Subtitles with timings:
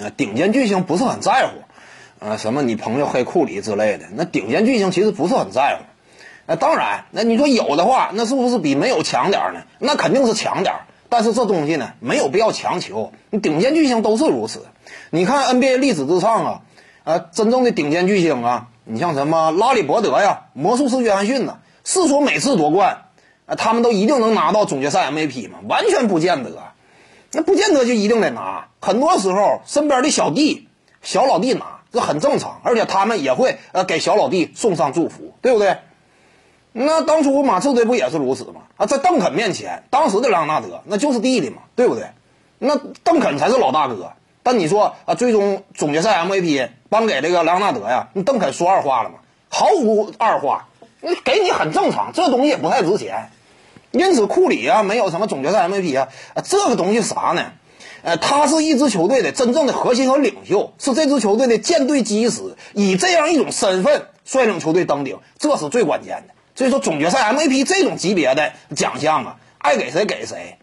[0.00, 5.84] 啊，顶尖巨星不是很在乎，啊，什么你朋友黑库里之类的，那顶尖巨星其实不是很在乎。
[6.46, 9.62] 那当然，那你说有的话，那是不是比没有强点呢？
[9.78, 10.74] 那肯定是强点
[11.08, 13.12] 但是这东西呢，没有必要强求。
[13.30, 14.66] 你顶尖巨星都是如此。
[15.10, 16.60] 你看 NBA 历史之上啊，
[17.04, 23.04] 呃，真正的顶尖巨星啊，你像什么拉里伯德呀、魔术师约翰逊呐，是说每次夺冠，
[23.46, 25.60] 啊，他们都一定能拿到总决赛 MVP 吗？
[25.68, 26.73] 完全不见得。
[27.34, 30.68] 那不见得就一定得拿，很多时候身边的小弟、
[31.02, 35.78] 小老弟拿，这很正常，而且他们也会呃给小老弟送上祝福，对不对？
[36.72, 38.62] 那当初马刺队不也是如此吗？
[38.76, 42.08] 啊，在邓肯面前，当时的莱昂纳德那就是弟弟嘛，对不对？
[42.58, 44.12] 那邓肯才是老大哥。
[44.42, 49.16] 但你说啊，最终总决赛 MVP 颁给这个莱昂纳德呀，你邓肯说二话了吗？
[49.48, 50.68] 毫无二话，
[51.24, 53.30] 给你很正常，这东西也不太值钱。
[53.94, 56.08] 因此，库里啊，没有什么总决赛 MVP 啊，
[56.44, 57.52] 这个东西啥呢？
[58.02, 66.34] 呃，他是一支球队的真正的核心和领袖，是这支球队的舰队基石，以这样一种身份率领球队登顶，这是最关键的。
[66.56, 70.58] 所以说，总决赛 MVP 这种级别的奖项啊，爱给谁给谁。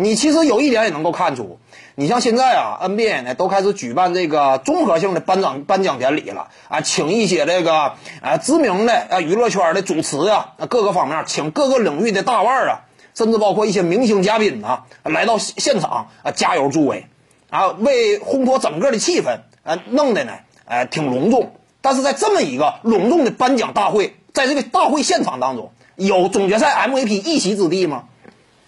[0.00, 1.58] 你其实有一点也能够看出，
[1.94, 12.80] 你像现在啊，NBA 呢都开始举办这个综合性的颁奖颁奖典礼了啊，请一些这个啊知名的啊娱乐圈的主持啊，各个方面请各个领域的大腕啊，
[13.14, 17.06] 甚至包括一些明星嘉宾啊，来到现场啊加油助威，
[17.50, 20.32] 啊为烘托整个的气氛啊弄的呢，
[20.64, 21.52] 哎挺隆重。
[21.82, 28.04] 但是在这么一个隆重的颁奖大会，在这个大会现场当中，有总决赛 MVP 一席之地吗？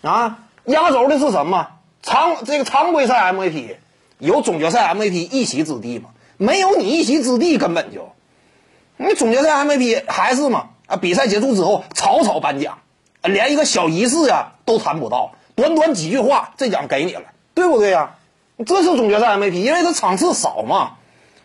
[0.03, 0.39] 啊？
[0.65, 1.69] 压轴的是什么？
[2.03, 3.77] 常这个常规赛 MVP
[4.19, 6.11] 有总决赛 MVP 一席之地吗？
[6.37, 8.11] 没有你一席之地，根本就，
[8.97, 10.71] 你总决赛 MVP 还是嘛？
[10.87, 12.79] 啊，比赛结束之后草草颁奖，
[13.23, 17.23] 连一个小仪式啊都谈不到，短短几句话，这奖给你了，
[17.55, 18.17] 对不对呀？
[18.67, 20.95] 这是总决赛 MVP，因为他场次少嘛，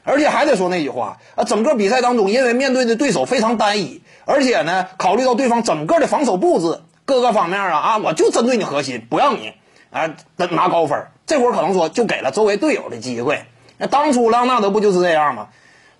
[0.03, 6.81] 而且还得说那句话啊，整个比赛当中，因为面对的对手非常单一，而且呢，考虑到对方整个的防守布置。
[7.07, 9.53] 各个方面啊啊，我就针对你核心，不让你
[9.91, 10.13] 啊
[10.49, 11.07] 拿高分。
[11.25, 13.45] 这会儿可能说就给了周围队友的机会。
[13.77, 15.47] 那当初莱昂纳德不就是这样吗？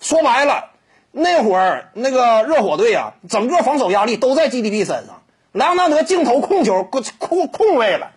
[0.00, 0.70] 说白了，
[1.10, 5.22] 那会儿那个热火队啊，整个防守压力都在 GDP 身上。
[5.52, 8.10] 莱昂纳德镜头控球控控位了，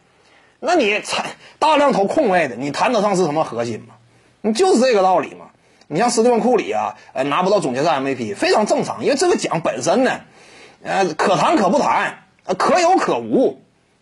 [0.60, 3.96] 那你才大量投控位的，你谈得上是什么核心吗？
[4.42, 5.46] 你就是这个道理嘛。
[5.88, 10.22] 你像斯蒂芬库里啊，呃，拿不到总决赛 MVP 非常正常，因为这个奖本身呢，
[10.84, 12.24] 呃，可谈可不谈。
[12.46, 13.60] 啊，可有可无。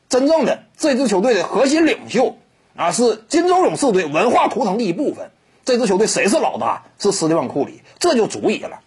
[0.10, 2.36] 真正的这支球队的核心领袖
[2.76, 5.32] 啊，是金州勇士队文化图腾的一部分。
[5.66, 6.86] 这支球队谁是老大？
[6.98, 8.80] 是斯蒂芬·库里，这就足以了。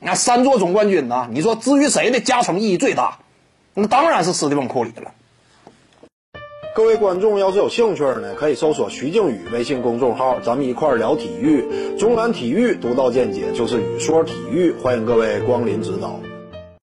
[0.00, 1.28] 那三座总冠军呢？
[1.30, 3.20] 你说至于谁的加成意义最大？
[3.72, 5.12] 那当然是斯蒂芬·库里了。
[6.74, 11.96] 各位观众要是有兴趣呢，可以搜索徐静宇微信公众号，咱们一块聊体育。
[11.98, 16.20] 中南体育独到见解就是语说体育，欢迎各位光临指导。